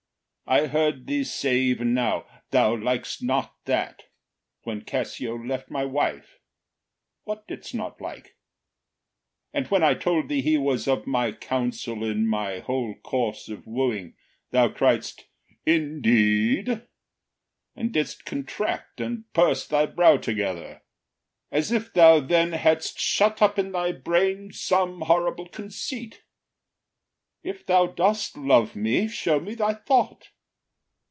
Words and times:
I 0.47 0.67
heard 0.67 1.07
thee 1.07 1.23
say 1.23 1.59
even 1.59 1.93
now, 1.93 2.25
thou 2.49 2.75
lik’st 2.75 3.23
not 3.23 3.55
that, 3.63 4.09
When 4.63 4.81
Cassio 4.81 5.37
left 5.41 5.71
my 5.71 5.85
wife. 5.85 6.39
What 7.23 7.47
didst 7.47 7.73
not 7.73 8.01
like? 8.01 8.35
And 9.53 9.67
when 9.67 9.81
I 9.81 9.93
told 9.93 10.27
thee 10.27 10.41
he 10.41 10.57
was 10.57 10.89
of 10.89 11.07
my 11.07 11.31
counsel 11.31 12.03
In 12.03 12.27
my 12.27 12.59
whole 12.59 12.95
course 12.95 13.47
of 13.47 13.65
wooing, 13.65 14.15
thou 14.49 14.67
criedst, 14.67 15.21
“Indeed?” 15.65 16.85
And 17.73 17.93
didst 17.93 18.25
contract 18.25 18.99
and 18.99 19.31
purse 19.31 19.65
thy 19.65 19.85
brow 19.85 20.17
together, 20.17 20.81
As 21.49 21.71
if 21.71 21.93
thou 21.93 22.19
then 22.19 22.51
hadst 22.51 22.99
shut 22.99 23.41
up 23.41 23.57
in 23.57 23.71
thy 23.71 23.93
brain 23.93 24.51
Some 24.51 25.03
horrible 25.03 25.47
conceit: 25.47 26.23
if 27.41 27.65
thou 27.65 27.87
dost 27.87 28.35
love 28.35 28.75
me, 28.75 29.07
Show 29.07 29.39
me 29.39 29.55
thy 29.55 29.75
thought. 29.75 30.27